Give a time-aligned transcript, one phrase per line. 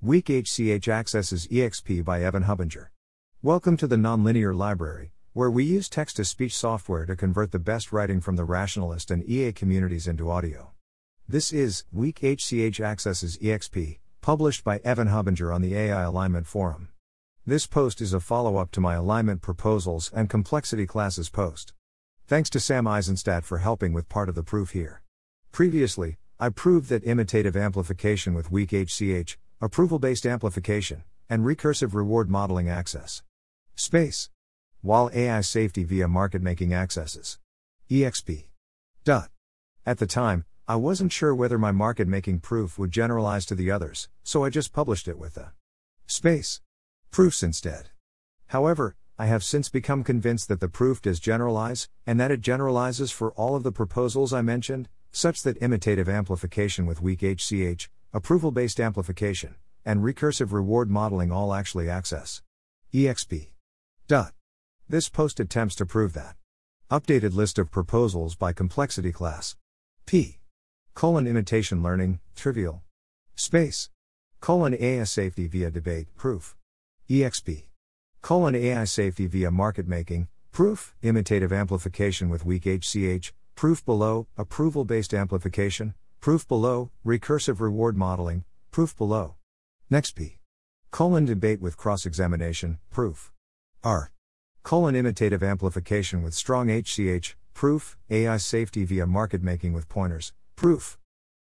[0.00, 2.90] Weak HCH accesses EXP by Evan Hubinger.
[3.42, 7.58] Welcome to the Nonlinear Library, where we use text to speech software to convert the
[7.58, 10.70] best writing from the rationalist and EA communities into audio.
[11.28, 16.90] This is Weak HCH accesses EXP, published by Evan Hubinger on the AI Alignment Forum.
[17.44, 21.72] This post is a follow up to my alignment proposals and complexity classes post.
[22.28, 25.02] Thanks to Sam Eisenstat for helping with part of the proof here.
[25.50, 32.30] Previously, I proved that imitative amplification with weak HCH, approval based amplification, and recursive reward
[32.30, 33.22] modeling access.
[33.74, 34.30] Space.
[34.82, 37.38] While AI safety via market making accesses.
[37.90, 38.44] EXP.
[39.02, 39.30] Dot.
[39.84, 43.70] At the time, I wasn't sure whether my market making proof would generalize to the
[43.70, 45.52] others, so I just published it with the
[46.06, 46.60] space
[47.10, 47.88] proofs instead.
[48.48, 53.10] However, I have since become convinced that the proof does generalize, and that it generalizes
[53.10, 58.50] for all of the proposals I mentioned, such that imitative amplification with weak HCH, approval
[58.50, 59.54] based amplification,
[59.84, 62.42] and recursive reward modeling all actually access.
[62.94, 63.48] EXP.
[64.06, 64.32] Dot.
[64.88, 66.36] This post attempts to prove that.
[66.90, 69.56] Updated list of proposals by complexity class.
[70.06, 70.38] P.
[70.94, 72.82] Colon imitation learning, trivial.
[73.34, 73.90] Space.
[74.40, 76.56] Colon AI safety via debate, proof.
[77.10, 77.64] EXP.
[78.22, 84.84] Colon AI safety via market making, proof, imitative amplification with weak HCH, proof below, approval
[84.84, 89.36] based amplification, proof below, recursive reward modeling, proof below.
[89.90, 90.38] NEXP.
[90.90, 93.32] Colon debate with cross examination, proof.
[93.84, 94.12] R.
[94.62, 100.98] Colon imitative amplification with strong HCH, proof, AI safety via market making with pointers, proof.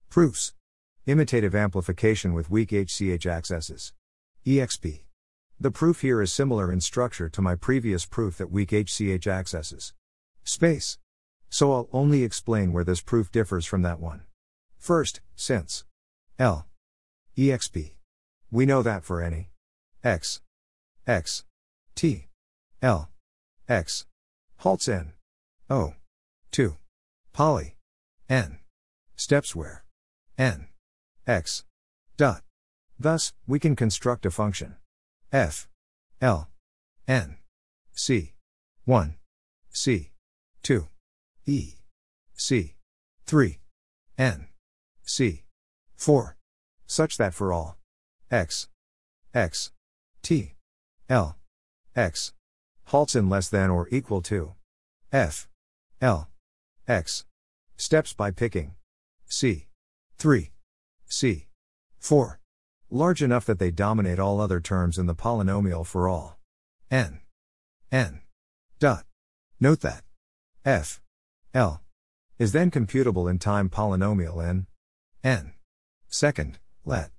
[0.10, 0.54] Proofs.
[1.06, 3.94] Imitative amplification with weak HCH accesses.
[4.46, 5.02] EXP.
[5.60, 9.94] The proof here is similar in structure to my previous proof that weak HCH accesses.
[10.44, 11.00] Space.
[11.50, 14.27] So I'll only explain where this proof differs from that one.
[14.88, 15.84] First, since
[16.40, 16.66] L.
[17.38, 17.92] Exp
[18.50, 19.50] we know that for any.
[20.02, 20.40] X.
[21.06, 21.44] X.
[21.94, 22.30] T.
[22.82, 23.10] L.
[23.68, 24.06] X.
[24.60, 25.12] Halts n.
[25.70, 25.96] O.
[26.52, 26.78] 2
[27.34, 27.76] poly.
[28.30, 28.60] N.
[29.18, 29.84] Steps where.
[30.38, 30.70] N.
[31.28, 31.66] X.
[32.16, 32.44] Dot.
[32.98, 34.78] Thus we can construct a function.
[35.34, 35.68] F.
[36.22, 36.48] L.
[37.10, 37.40] N.
[37.92, 38.36] C.
[38.86, 39.18] 1
[39.70, 40.12] c.
[40.64, 40.88] 2
[41.46, 41.74] e.
[42.38, 42.76] C.
[43.26, 43.60] 3
[44.18, 44.48] n
[45.08, 45.44] c.
[45.96, 46.38] 4
[46.88, 47.78] such that for all.
[48.32, 48.68] X.
[49.34, 49.72] X.
[50.24, 50.56] T.
[51.10, 51.38] L.
[51.96, 52.34] X.
[52.86, 54.54] Halts in less than or equal to.
[55.12, 55.48] F.
[56.02, 56.30] L.
[56.88, 57.26] X.
[57.76, 58.76] Steps by picking.
[59.26, 59.68] C.
[60.18, 60.52] 3
[61.06, 61.48] c.
[62.00, 62.40] 4
[62.90, 66.40] large enough that they dominate all other terms in the polynomial for all.
[66.90, 67.20] N.
[67.92, 68.22] N.
[68.80, 69.04] Dot.
[69.60, 70.04] Note that.
[70.64, 71.02] F.
[71.54, 71.82] L.
[72.40, 74.68] is then computable in time polynomial n
[75.24, 75.54] n.
[76.08, 77.12] Second let.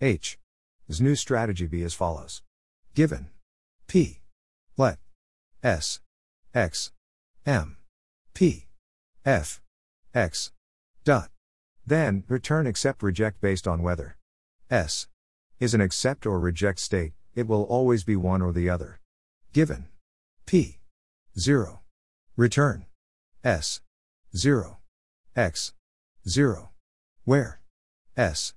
[0.00, 0.38] H.
[0.86, 2.42] His new strategy be as follows.
[2.94, 3.30] Given.
[3.86, 4.22] P.
[4.76, 4.98] Let.
[5.62, 6.00] S.
[6.54, 6.90] X.
[7.46, 7.76] M.
[8.34, 8.66] P.
[9.24, 9.60] F.
[10.14, 10.52] X.
[11.04, 11.30] Dot.
[11.86, 14.16] Then return accept reject based on whether
[14.70, 15.06] S
[15.58, 19.00] is an accept or reject state, it will always be one or the other.
[19.52, 19.88] Given.
[20.46, 20.78] P.
[21.38, 21.80] 0
[22.36, 22.86] return.
[23.44, 23.80] S.
[24.34, 24.78] 0
[25.36, 25.72] X.
[26.28, 26.69] 0
[27.24, 27.60] where?
[28.16, 28.54] S.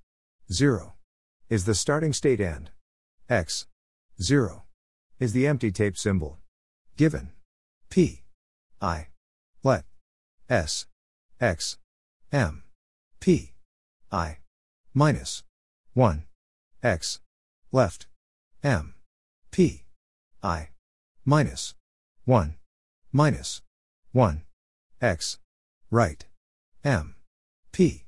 [0.52, 0.96] 0
[1.50, 2.72] is the starting state and.
[3.30, 3.68] X.
[4.22, 4.64] 0
[5.20, 6.40] is the empty tape symbol.
[6.98, 7.32] Given.
[7.90, 8.24] P.
[8.82, 9.08] I.
[9.64, 9.86] Let.
[10.50, 10.86] S.
[11.40, 11.78] X.
[12.32, 12.64] M.
[13.20, 13.54] P.
[14.12, 14.38] I.
[14.94, 15.44] Minus.
[15.94, 16.26] 1
[16.84, 17.20] x.
[17.72, 18.08] Left.
[18.64, 18.96] M.
[19.52, 19.86] P.
[20.42, 20.70] I.
[21.26, 21.76] Minus.
[22.26, 22.56] 1
[23.12, 23.62] minus.
[24.12, 24.44] 1
[25.02, 25.38] x.
[25.90, 26.26] Right.
[26.84, 27.16] M.
[27.72, 28.03] P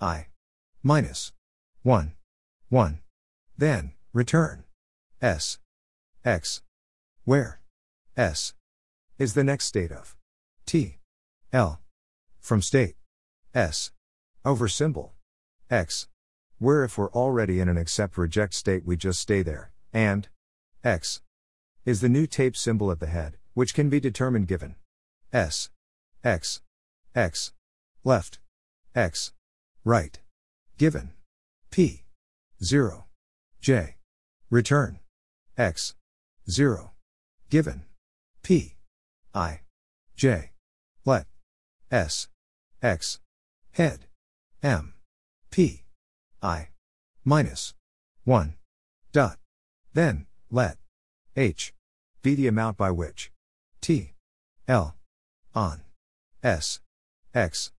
[0.00, 0.26] i
[0.82, 1.32] minus
[1.82, 2.14] 1
[2.70, 3.00] 1.
[3.58, 4.62] Then, return.
[5.20, 5.58] S.
[6.24, 6.62] X.
[7.24, 7.60] Where?
[8.16, 8.54] S.
[9.18, 10.16] Is the next state of.
[10.66, 10.98] T.
[11.52, 11.80] L.
[12.38, 12.94] From state.
[13.52, 13.90] S.
[14.44, 15.14] Over symbol.
[15.68, 16.06] X.
[16.58, 20.28] Where if we're already in an accept reject state we just stay there, and.
[20.84, 21.20] X.
[21.84, 24.76] Is the new tape symbol at the head, which can be determined given.
[25.32, 25.70] S.
[26.22, 26.60] X.
[27.16, 27.52] X.
[28.04, 28.38] Left.
[28.94, 29.32] X.
[29.84, 30.20] Right.
[30.78, 31.12] Given.
[31.70, 32.04] P.
[32.62, 33.06] 0.
[33.60, 33.96] J.
[34.50, 34.98] Return.
[35.56, 35.94] X.
[36.50, 36.92] 0.
[37.48, 37.84] Given.
[38.42, 38.76] P.
[39.34, 39.60] I.
[40.16, 40.52] J.
[41.04, 41.26] Let.
[41.90, 42.28] S.
[42.82, 43.20] X.
[43.72, 44.06] Head.
[44.62, 44.94] M.
[45.50, 45.84] P.
[46.42, 46.68] I.
[47.24, 47.74] Minus.
[48.24, 48.54] 1.
[49.12, 49.38] Dot.
[49.94, 50.76] Then, let.
[51.36, 51.74] H.
[52.22, 53.32] Be the amount by which.
[53.80, 54.12] T.
[54.68, 54.94] L.
[55.54, 55.80] On.
[56.42, 56.80] S.
[57.34, 57.72] X.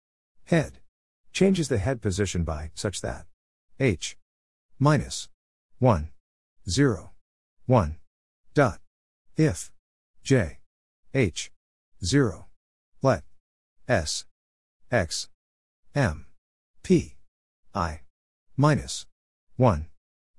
[0.45, 0.80] Head.
[1.33, 3.25] Changes the head position by, such that.
[3.79, 4.17] H
[4.81, 5.29] minus
[5.77, 6.09] 1,
[6.67, 7.11] 0,
[7.67, 7.97] 1,
[8.55, 8.79] dot,
[9.37, 9.71] if,
[10.23, 10.57] j,
[11.13, 11.51] h,
[12.03, 12.47] 0,
[13.03, 13.23] let,
[13.87, 14.25] s,
[14.91, 15.29] x,
[15.93, 16.25] m,
[16.81, 17.13] p,
[17.75, 18.01] i,
[18.57, 19.05] minus,
[19.57, 19.85] 1,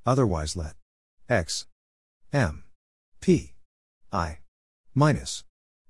[0.05, 0.75] otherwise let,
[1.29, 1.69] x,
[2.33, 2.65] m,
[3.21, 3.55] p,
[4.11, 4.39] i,
[4.93, 5.45] minus,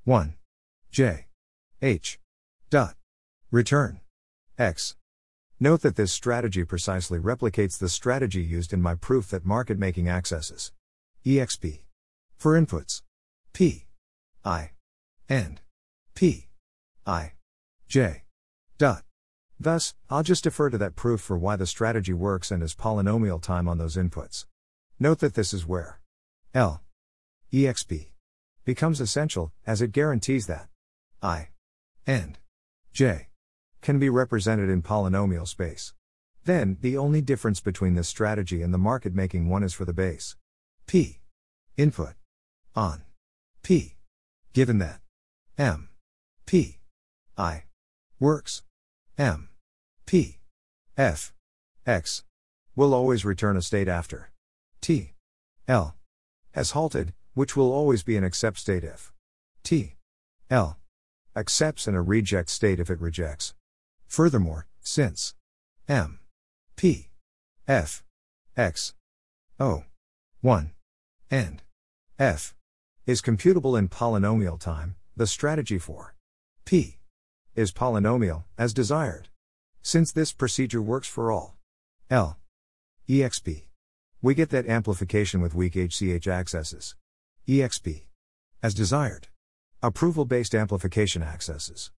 [0.04, 0.34] 1,
[0.90, 1.24] j,
[1.80, 2.20] h,
[2.68, 2.96] dot,
[3.50, 4.01] return,
[4.62, 4.94] x,
[5.58, 10.08] Note that this strategy precisely replicates the strategy used in my proof that market making
[10.08, 10.72] accesses.
[11.24, 11.82] Exp
[12.36, 13.02] for inputs.
[13.52, 13.86] P.
[14.44, 14.70] I.
[15.28, 15.60] And
[16.14, 16.48] p.
[17.06, 17.34] I.
[17.86, 18.24] J.
[18.78, 19.04] Dot.
[19.60, 23.40] Thus, I'll just defer to that proof for why the strategy works and is polynomial
[23.40, 24.46] time on those inputs.
[24.98, 26.00] Note that this is where
[26.54, 26.82] L.
[27.52, 28.08] Exp
[28.64, 30.68] becomes essential as it guarantees that
[31.22, 31.48] i.
[32.06, 32.38] And
[32.92, 33.28] j
[33.82, 35.92] can be represented in polynomial space.
[36.44, 39.92] Then, the only difference between this strategy and the market making one is for the
[39.92, 40.36] base.
[40.86, 41.20] P.
[41.76, 42.14] Input.
[42.74, 43.02] On.
[43.62, 43.96] P.
[44.52, 45.00] Given that.
[45.58, 45.88] M.
[46.46, 46.78] P.
[47.36, 47.64] I.
[48.18, 48.62] Works.
[49.18, 49.50] M.
[50.06, 50.38] P.
[50.96, 51.32] F.
[51.86, 52.24] X.
[52.74, 54.30] Will always return a state after.
[54.80, 55.12] T.
[55.68, 55.96] L.
[56.52, 59.12] Has halted, which will always be an accept state if.
[59.62, 59.96] T.
[60.50, 60.78] L.
[61.36, 63.54] Accepts and a reject state if it rejects.
[64.12, 65.34] Furthermore, since
[65.88, 66.18] M
[66.76, 67.08] P
[67.66, 68.04] F
[68.58, 68.92] X
[69.58, 69.84] O
[70.42, 70.72] 1
[71.30, 71.62] and
[72.18, 72.54] F
[73.06, 76.14] is computable in polynomial time, the strategy for
[76.66, 76.98] P
[77.54, 79.30] is polynomial, as desired.
[79.80, 81.56] Since this procedure works for all
[82.10, 82.36] L
[83.08, 83.62] exp,
[84.20, 86.96] we get that amplification with weak HCH accesses
[87.48, 88.02] exp
[88.62, 89.28] as desired.
[89.82, 91.90] Approval based amplification accesses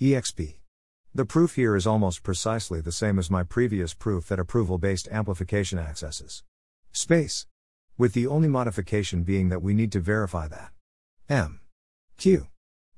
[0.00, 0.54] exp
[1.18, 5.08] the proof here is almost precisely the same as my previous proof that approval based
[5.10, 6.44] amplification accesses.
[6.92, 7.48] Space.
[7.96, 10.70] With the only modification being that we need to verify that.
[11.28, 11.58] M,
[12.18, 12.46] Q,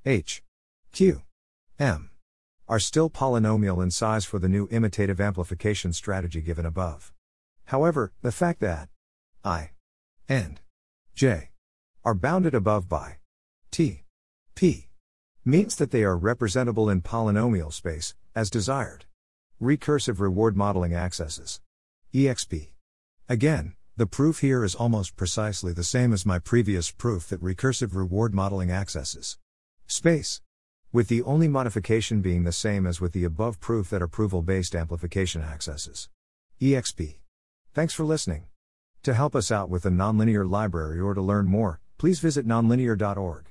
[0.05, 0.43] H,
[0.93, 1.23] Q,
[1.79, 2.11] M.
[2.69, 7.15] are still polynomial in size for the new imitative amplification strategy given above.
[7.69, 8.91] However, the fact that
[9.43, 9.71] I
[10.29, 10.61] and
[11.15, 11.53] J
[12.05, 13.17] are bounded above by
[13.71, 14.05] T,
[14.55, 14.90] P,
[15.45, 19.07] means that they are representable in polynomial space, as desired.
[19.61, 21.61] Recursive reward modeling accesses.
[22.13, 22.69] EXP.
[23.29, 27.95] Again, the proof here is almost precisely the same as my previous proof that recursive
[27.95, 29.39] reward modeling accesses
[29.87, 30.41] space,
[30.93, 34.75] with the only modification being the same as with the above proof that approval based
[34.75, 36.09] amplification accesses
[36.61, 37.17] EXP.
[37.73, 38.45] Thanks for listening.
[39.03, 43.50] To help us out with the nonlinear library or to learn more, please visit nonlinear.org.